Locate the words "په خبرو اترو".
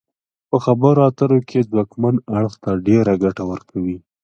0.49-1.39